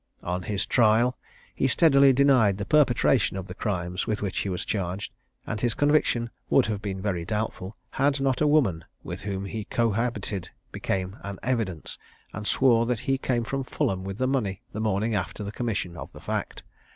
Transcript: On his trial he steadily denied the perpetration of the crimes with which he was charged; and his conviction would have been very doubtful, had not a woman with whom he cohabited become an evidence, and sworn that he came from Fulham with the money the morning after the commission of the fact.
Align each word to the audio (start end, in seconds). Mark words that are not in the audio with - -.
On 0.23 0.41
his 0.41 0.65
trial 0.65 1.15
he 1.53 1.67
steadily 1.67 2.11
denied 2.11 2.57
the 2.57 2.65
perpetration 2.65 3.37
of 3.37 3.45
the 3.45 3.53
crimes 3.53 4.07
with 4.07 4.19
which 4.19 4.39
he 4.39 4.49
was 4.49 4.65
charged; 4.65 5.11
and 5.45 5.61
his 5.61 5.75
conviction 5.75 6.31
would 6.49 6.65
have 6.65 6.81
been 6.81 6.99
very 7.03 7.23
doubtful, 7.23 7.77
had 7.91 8.19
not 8.19 8.41
a 8.41 8.47
woman 8.47 8.83
with 9.03 9.21
whom 9.21 9.45
he 9.45 9.63
cohabited 9.65 10.49
become 10.71 11.17
an 11.21 11.37
evidence, 11.43 11.99
and 12.33 12.47
sworn 12.47 12.87
that 12.87 13.01
he 13.01 13.19
came 13.19 13.43
from 13.43 13.63
Fulham 13.63 14.03
with 14.03 14.17
the 14.17 14.25
money 14.25 14.63
the 14.73 14.81
morning 14.81 15.13
after 15.13 15.43
the 15.43 15.51
commission 15.51 15.95
of 15.95 16.11
the 16.13 16.19
fact. 16.19 16.63